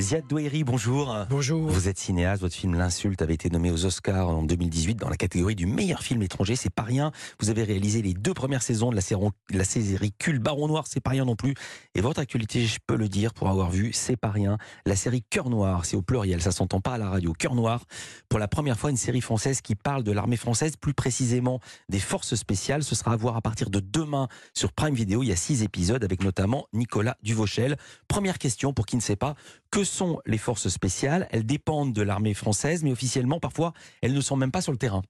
[0.00, 1.14] Ziad Douéry, bonjour.
[1.28, 1.68] Bonjour.
[1.68, 5.16] Vous êtes cinéaste, votre film L'insulte avait été nommé aux Oscars en 2018 dans la
[5.16, 7.12] catégorie du meilleur film étranger, c'est pas rien.
[7.38, 10.86] Vous avez réalisé les deux premières saisons de la série, la série Cul Baron Noir,
[10.86, 11.54] c'est pas rien non plus.
[11.94, 14.56] Et votre actualité, je peux le dire pour avoir vu, c'est pas rien.
[14.86, 17.34] La série Cœur Noir, c'est au pluriel, ça s'entend pas à la radio.
[17.34, 17.84] Cœur Noir,
[18.30, 21.60] pour la première fois, une série française qui parle de l'armée française, plus précisément
[21.90, 22.84] des forces spéciales.
[22.84, 25.22] Ce sera à voir à partir de demain sur Prime Video.
[25.22, 27.76] Il y a six épisodes avec notamment Nicolas Duvauchel.
[28.08, 29.34] Première question pour qui ne sait pas,
[29.70, 33.72] que sont les forces spéciales Elles dépendent de l'armée française, mais officiellement, parfois,
[34.02, 35.02] elles ne sont même pas sur le terrain.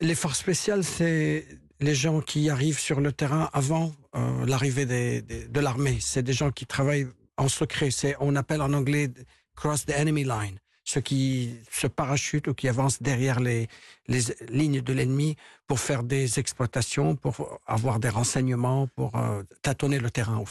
[0.00, 1.46] Les forces spéciales, c'est
[1.80, 5.98] les gens qui arrivent sur le terrain avant euh, l'arrivée de l'armée.
[6.00, 7.90] C'est des gens qui travaillent en secret.
[7.90, 9.10] C'est, on appelle en anglais
[9.54, 13.66] cross the enemy line ceux qui se parachutent ou qui avancent derrière les,
[14.06, 15.36] les lignes de l'ennemi
[15.66, 20.42] pour faire des exploitations, pour avoir des renseignements, pour euh, tâtonner le terrain.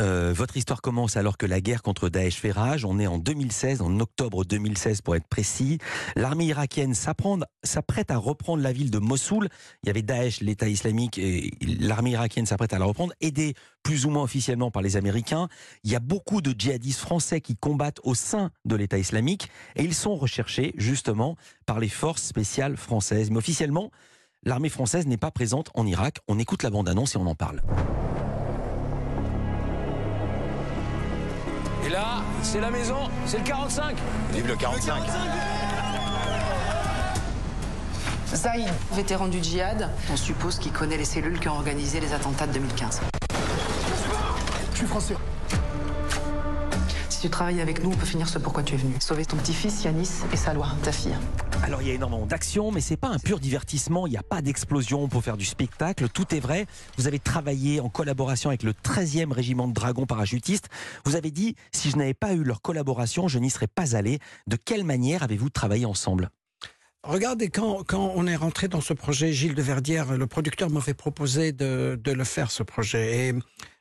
[0.00, 2.84] Euh, votre histoire commence alors que la guerre contre Daesh fait rage.
[2.84, 5.78] On est en 2016, en octobre 2016 pour être précis.
[6.16, 9.48] L'armée irakienne s'apprête à reprendre la ville de Mossoul.
[9.82, 14.06] Il y avait Daesh, l'État islamique, et l'armée irakienne s'apprête à la reprendre, aidée plus
[14.06, 15.48] ou moins officiellement par les Américains.
[15.84, 19.84] Il y a beaucoup de djihadistes français qui combattent au sein de l'État islamique et
[19.84, 23.30] ils sont recherchés justement par les forces spéciales françaises.
[23.30, 23.90] Mais officiellement,
[24.44, 26.18] l'armée française n'est pas présente en Irak.
[26.28, 27.62] On écoute la bande-annonce et on en parle.
[31.86, 33.96] Et là, c'est la maison, c'est le 45.
[34.32, 35.02] Vive le 45.
[38.34, 42.46] Zaïd, vétéran du djihad, on suppose qu'il connaît les cellules qui ont organisé les attentats
[42.46, 43.00] de 2015.
[44.72, 45.14] Je suis français.
[47.08, 48.94] Si tu travailles avec nous, on peut finir ce pourquoi tu es venu.
[48.98, 51.14] Sauver ton petit-fils Yanis et Salwa, ta fille.
[51.64, 54.06] Alors il y a énormément d'action, mais c'est pas un pur divertissement.
[54.06, 56.10] Il n'y a pas d'explosion pour faire du spectacle.
[56.10, 56.66] Tout est vrai.
[56.98, 60.68] Vous avez travaillé en collaboration avec le 13e régiment de dragons parachutistes.
[61.06, 64.18] Vous avez dit si je n'avais pas eu leur collaboration, je n'y serais pas allé.
[64.46, 66.28] De quelle manière avez-vous travaillé ensemble?
[67.02, 71.52] Regardez, quand, on est rentré dans ce projet, Gilles de Verdière, le producteur m'avait proposé
[71.52, 73.28] de, de, le faire, ce projet.
[73.28, 73.34] Et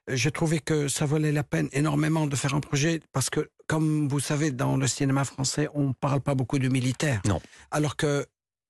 [0.07, 4.07] j'ai trouvé que ça valait la peine énormément de faire un projet parce que, comme
[4.07, 7.21] vous savez, dans le cinéma français, on ne parle pas beaucoup de militaires.
[7.25, 7.41] Non.
[7.71, 8.25] Alors que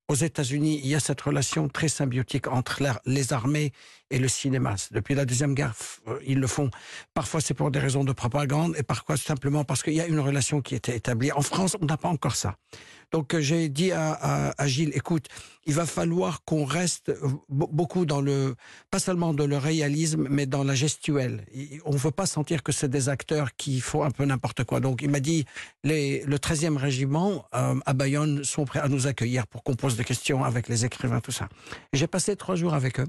[0.09, 3.71] aux États-Unis, il y a cette relation très symbiotique entre les armées
[4.11, 4.75] et le cinéma.
[4.91, 5.73] Depuis la Deuxième Guerre,
[6.07, 6.69] euh, ils le font.
[7.13, 10.19] Parfois, c'est pour des raisons de propagande et parfois simplement parce qu'il y a une
[10.19, 11.31] relation qui était établie.
[11.31, 12.57] En France, on n'a pas encore ça.
[13.13, 15.27] Donc, euh, j'ai dit à, Gilles, écoute,
[15.65, 18.55] il va falloir qu'on reste euh, beaucoup dans le,
[18.89, 21.45] pas seulement dans le réalisme, mais dans la gestuelle.
[21.85, 24.79] On ne veut pas sentir que c'est des acteurs qui font un peu n'importe quoi.
[24.79, 25.45] Donc, il m'a dit,
[25.83, 30.03] les, le 13e régiment à Bayonne sont prêts à nous accueillir pour qu'on pose des
[30.03, 31.47] questions avec les écrivains, tout ça.
[31.93, 33.07] J'ai passé trois jours avec eux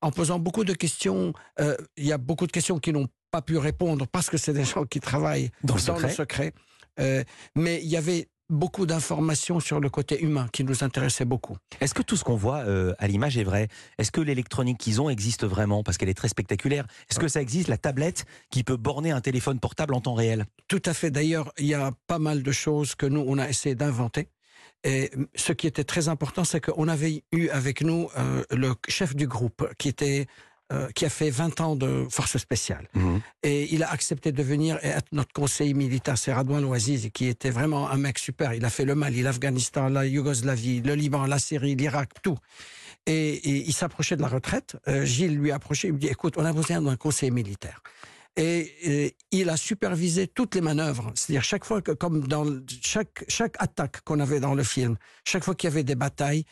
[0.00, 1.32] en posant beaucoup de questions.
[1.60, 4.52] Euh, il y a beaucoup de questions qui n'ont pas pu répondre parce que c'est
[4.52, 6.52] des gens qui travaillent dans, le secret.
[6.98, 7.22] Euh,
[7.54, 11.56] mais il y avait beaucoup d'informations sur le côté humain qui nous intéressait beaucoup.
[11.80, 13.68] Est-ce que tout ce qu'on voit euh, à l'image est vrai?
[13.98, 15.82] Est-ce que l'électronique qu'ils ont existe vraiment?
[15.82, 16.86] Parce qu'elle est très spectaculaire.
[17.10, 20.44] Est-ce que ça existe, la tablette qui peut borner un téléphone portable en temps réel?
[20.68, 21.10] Tout à fait.
[21.10, 24.28] D'ailleurs, il y a pas mal de choses que nous, on a essayé d'inventer.
[24.84, 29.16] Et ce qui était très important, c'est qu'on avait eu avec nous euh, le chef
[29.16, 30.26] du groupe qui était
[30.72, 32.88] euh, qui a fait 20 ans de force spéciale.
[32.94, 33.20] Mhm.
[33.44, 36.18] Et il a accepté de venir et être notre conseiller militaire.
[36.18, 38.52] C'est Radouan Louaziz, qui était vraiment un mec super.
[38.52, 42.38] Il a fait le Mali, l'Afghanistan, la Yougoslavie, le Liban, la Syrie, l'Irak, tout.
[43.06, 44.76] Et, il s'approchait de la retraite.
[44.88, 47.80] Euh, Gilles lui approchait, il lui dit, écoute, on a besoin d'un conseiller militaire
[48.36, 51.10] et, il a supervisé toutes les manœuvres.
[51.14, 52.46] C'est-à-dire chaque fois que, comme dans
[52.82, 56.44] chaque, chaque attaque qu'on avait dans le film, chaque fois qu'il y avait des batailles,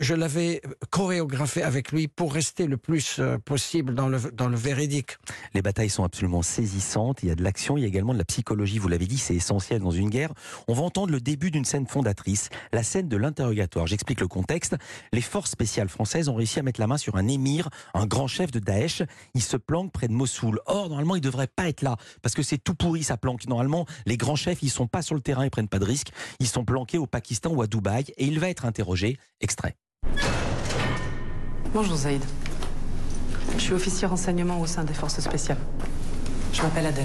[0.00, 4.56] je l'avais chorégraphié avec lui pour rester le plus euh, possible dans le, dans le
[4.56, 5.18] véridique.
[5.52, 8.18] Les batailles sont absolument saisissantes, il y a de l'action, il y a également de
[8.18, 10.32] la psychologie, vous l'avez dit, c'est essentiel dans une guerre.
[10.68, 13.86] On va entendre le début d'une scène fondatrice, la scène de l'interrogatoire.
[13.86, 14.74] J'explique le contexte.
[15.12, 18.26] Les forces spéciales françaises ont réussi à mettre la main sur un émir, un grand
[18.26, 19.02] chef de Daesh.
[19.34, 20.60] Il se planque près de Mossoul.
[20.66, 23.46] Or, normalement, il ne devrait pas être là, parce que c'est tout pourri, sa planque.
[23.48, 26.10] Normalement, les grands chefs, ils sont pas sur le terrain, ils prennent pas de risques.
[26.40, 29.18] Ils sont planqués au Pakistan ou à Dubaï, et il va être interrogé.
[29.40, 29.73] Extrait.
[31.74, 32.22] Bonjour Zaïd.
[33.56, 35.58] Je suis officier renseignement au sein des forces spéciales.
[36.52, 37.04] Je m'appelle Adèle.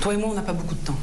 [0.00, 0.98] Toi et moi, on n'a pas beaucoup de temps.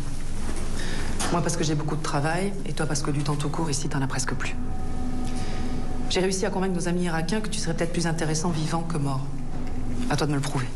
[1.34, 3.70] Moi parce que j'ai beaucoup de travail, et toi parce que du temps tout court,
[3.70, 4.56] ici, t'en as presque plus.
[6.10, 8.98] J'ai réussi à convaincre nos amis irakiens que tu serais peut-être plus intéressant vivant que
[8.98, 9.26] mort.
[10.10, 10.68] À toi de me le prouver.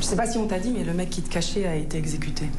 [0.00, 1.96] Je sais pas si on t'a dit, mais le mec qui te cachait a été
[1.96, 2.50] exécuté.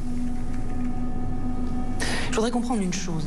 [2.30, 3.26] Je voudrais comprendre une chose.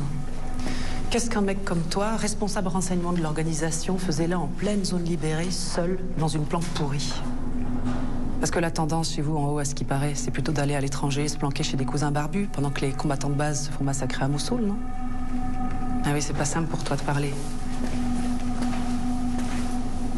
[1.16, 5.50] Qu'est-ce qu'un mec comme toi, responsable renseignement de l'organisation, faisait là en pleine zone libérée,
[5.50, 7.10] seul, dans une planque pourrie
[8.38, 10.74] Parce que la tendance chez vous en haut, à ce qui paraît, c'est plutôt d'aller
[10.74, 13.70] à l'étranger, se planquer chez des cousins barbus, pendant que les combattants de base se
[13.70, 14.76] font massacrer à Mossoul, non
[16.04, 17.32] Ah oui, c'est pas simple pour toi de parler.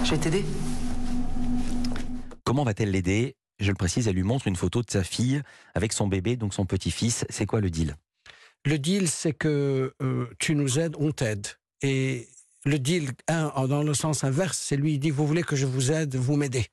[0.03, 0.45] Je vais t'aider.
[2.43, 3.37] Comment va-t-elle l'aider?
[3.61, 5.43] Je le précise, elle lui montre une photo de sa fille
[5.77, 7.25] avec son bébé, donc son petit-fils.
[7.31, 7.95] C'est quoi le deal?
[8.65, 11.47] Le deal, c'est que euh, tu nous aides, on t'aide.
[11.83, 12.29] Et
[12.65, 15.93] le deal, dans le sens inverse, c'est lui, il dit, vous voulez que je vous
[15.93, 16.67] aide, vous m'aidez.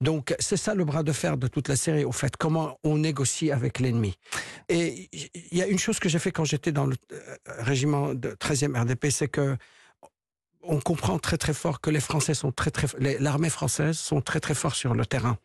[0.00, 2.98] Donc, c'est ça le bras de fer de toute la série, au fait, comment on
[2.98, 4.14] négocie avec l'ennemi.
[4.68, 8.14] Et il y a une chose que j'ai fait quand j'étais dans le euh, régiment
[8.14, 9.56] de 13e RDP, c'est que
[10.66, 12.88] on comprend très très fort que les Français sont très très
[13.20, 15.38] l'armée française sont très très forts sur le terrain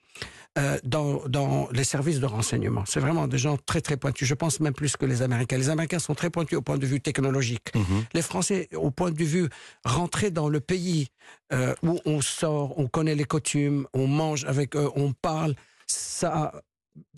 [0.57, 2.83] euh, dans, dans les services de renseignement.
[2.87, 4.27] C'est vraiment des gens très très pointus.
[4.27, 5.57] Je pense même plus que les Américains.
[5.57, 7.73] Les Américains sont très pointus au point de vue technologique.
[7.75, 8.05] Mhm.
[8.13, 9.47] Les Français, au point de vue
[9.85, 11.09] rentrer dans le pays
[11.53, 15.53] euh, où on sort, on connaît les coutumes, on mange avec eux, on parle,
[15.85, 16.51] ça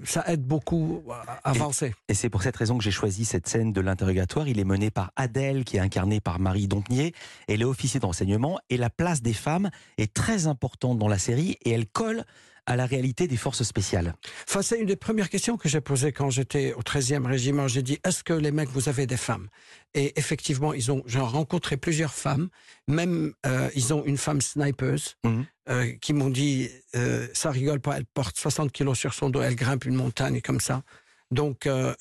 [0.04, 1.94] ça aide beaucoup à avancer.
[2.08, 4.48] Et c'est pour cette raison que j'ai choisi cette scène de l'interrogatoire.
[4.48, 7.14] Il est mené par Adèle, qui est incarnée par Marie Dompnier.
[7.48, 11.18] Elle est officier de renseignement et la place des femmes est très importante dans la
[11.18, 12.26] série et elle colle
[12.66, 14.14] à la réalité des forces spéciales
[14.48, 17.68] enfin, C'est une des premières questions que j'ai posées quand j'étais au 13e régiment.
[17.68, 19.48] J'ai dit, est-ce que les mecs, vous avez des femmes?
[19.94, 22.50] Et effectivement, ils ont, j'ai rencontré plusieurs femmes,
[22.88, 25.46] même euh, ils ont une femme snipeuse, Mhm.
[25.70, 29.42] euh, qui m'ont dit, euh, ça rigole pas, elle porte 60 kilos sur son dos,
[29.42, 30.84] elle grimpe une montagne comme ça.
[31.32, 31.94] Donc, euh,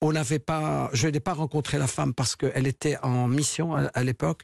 [0.00, 3.86] on n'avait pas, je n'ai pas rencontré la femme parce qu'elle était en mission à,
[3.86, 4.42] à l'époque,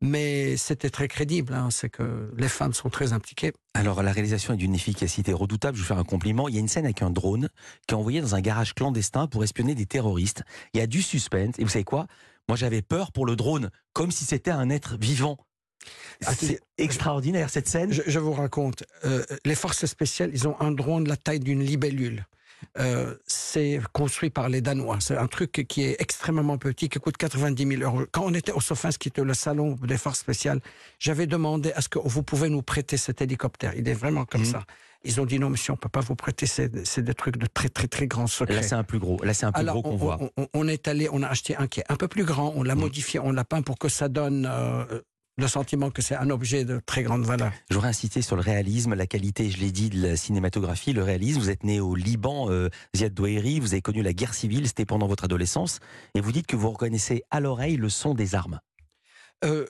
[0.00, 1.52] mais c'était très crédible.
[1.54, 3.52] hein, c'est que les femmes sont très impliquées.
[3.74, 5.76] Alors, la réalisation est d'une efficacité redoutable.
[5.76, 6.48] Je vous fais un compliment.
[6.48, 7.48] Il y a une scène avec un drone
[7.86, 10.42] qui est envoyé dans un garage clandestin pour espionner des terroristes.
[10.74, 11.54] Il y a du suspense.
[11.58, 12.06] Et vous savez quoi?
[12.48, 15.36] Moi, j'avais peur pour le drone, comme si c'était un être vivant.
[16.26, 17.92] Ah, C'est extraordinaire, cette scène.
[17.92, 21.40] Je, je vous raconte, euh, les forces spéciales, ils ont un drone de la taille
[21.40, 22.26] d'une libellule.
[22.78, 24.98] Euh, c'est construit par les Danois.
[25.00, 28.04] C'est un truc qui est extrêmement petit, qui coûte 90 000 euros.
[28.12, 30.60] Quand on était au Sofins, qui était le salon des forces spéciales,
[30.98, 34.46] j'avais demandé est-ce que vous pouvez nous prêter cet hélicoptère Il est vraiment comme Mhm.
[34.46, 34.64] ça.
[35.02, 36.44] Ils ont dit non, monsieur, on peut pas vous prêter.
[36.46, 38.56] C'est des trucs de très très très grands secrets.
[38.56, 39.18] Là, c'est un plus gros.
[39.24, 40.18] Là, c'est un plus Alors, gros qu'on on, voit.
[40.20, 42.52] on- on- on est allé, on a acheté un qui est un peu plus grand,
[42.54, 42.82] on l'a Mhm.
[42.82, 44.84] modifié, on l'a peint pour que ça donne euh,
[45.40, 47.52] le sentiment que c'est un objet de très grande valeur.
[47.70, 51.02] Je voudrais insister sur le réalisme, la qualité, je l'ai dit, de la cinématographie, le
[51.02, 51.40] réalisme.
[51.40, 54.84] Vous êtes né au Liban, euh, Ziad Douairi, vous avez connu la guerre civile, c'était
[54.84, 55.80] pendant votre adolescence,
[56.14, 58.60] et vous dites que vous reconnaissez à l'oreille le son des armes.
[59.42, 59.66] Euh,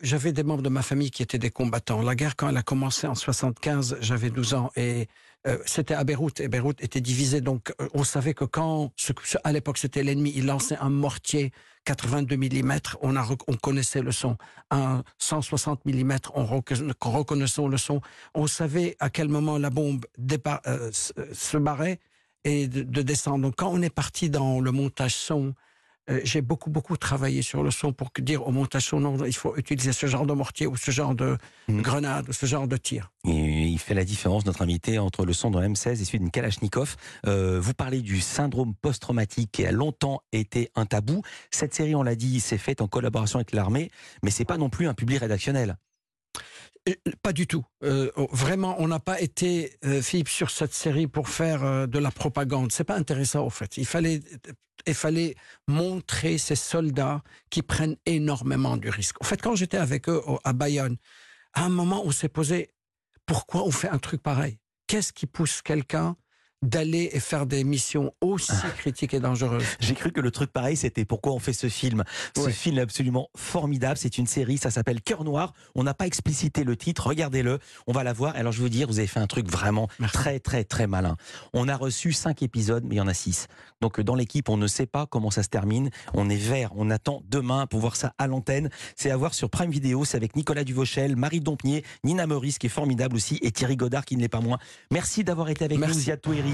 [0.00, 2.02] j'avais des membres de ma famille qui étaient des combattants.
[2.02, 5.08] La guerre, quand elle a commencé en 75, j'avais 12 ans et
[5.48, 6.38] euh, c'était à Beyrouth.
[6.38, 8.92] Et Beyrouth était divisé, donc euh, on savait que quand,
[9.42, 11.50] à l'époque c'était l'ennemi, il lançait un mortier
[11.84, 14.36] 82 mm, on, a, on connaissait le son.
[14.70, 18.00] Un 160 mm, on reconna- reconnaissait le son.
[18.34, 20.62] On savait à quel moment la bombe dépa-
[20.92, 21.98] se- se barrait
[22.44, 23.42] et de, de descendre.
[23.42, 25.54] Donc quand on est parti dans le montage son,
[26.12, 29.34] euh, j'ai beaucoup, beaucoup travaillé sur le son pour dire au montage son, non, il
[29.34, 31.36] faut utiliser ce genre de mortier ou ce genre de
[31.68, 31.82] Mhm.
[31.82, 33.10] grenade ou ce genre de tir.
[33.26, 33.30] Et
[33.68, 36.96] il fait la différence, notre invité, entre le son d'un M16 et celui d'une Kalachnikov.
[37.26, 41.22] Euh, vous parlez du syndrome post-traumatique qui a longtemps été un tabou.
[41.50, 43.90] Cette série, on l'a dit, s'est faite en collaboration avec l'armée,
[44.24, 45.76] mais c'est pas non plus un public rédactionnel.
[46.88, 47.64] Euh, Pas du tout.
[47.84, 52.10] Euh, vraiment, on n'a pas été, euh, Philippe, sur cette série pour faire de la
[52.10, 52.72] propagande.
[52.72, 53.76] C'est pas intéressant, au fait.
[53.76, 54.20] Il fallait,
[54.86, 55.34] il fallait
[55.68, 59.20] montrer ces soldats qui prennent énormément du risque.
[59.20, 60.96] En fait, quand j'étais avec eux à Bayonne,
[61.54, 62.70] à un moment, on s'est posé
[63.26, 64.58] pourquoi on fait un truc pareil?
[64.86, 66.16] Qu'est-ce qui pousse quelqu'un
[66.62, 71.04] d'aller faire des missions aussi critiques et dangereuses J'ai cru que le truc pareil, c'était
[71.04, 72.04] pourquoi on fait ce film.
[72.36, 72.52] Ce Ouais.
[72.52, 73.96] film est absolument formidable.
[73.96, 75.52] C'est une série, ça s'appelle Cœur Noir.
[75.74, 77.58] On n'a pas explicité le titre, regardez-le.
[77.86, 78.34] On va la voir.
[78.36, 81.16] Alors je veux dire, vous avez fait un truc vraiment très, très, très malin.
[81.52, 83.46] On a reçu cinq épisodes, mais il y en a six.
[83.80, 85.90] Donc euh, dans l'équipe, on ne sait pas comment ça se termine.
[86.14, 86.70] On est vert.
[86.76, 88.70] On attend demain pour voir ça à l'antenne.
[88.96, 90.04] C'est à voir sur Prime Video.
[90.04, 94.04] C'est avec Nicolas Duvauchel, Marie Dompnier, Nina Meurice qui est formidable aussi et Thierry Godard
[94.04, 94.58] qui ne l'est pas moins.
[94.90, 96.10] Merci d'avoir été avec Merci.
[96.10, 96.50] nous, Touiri.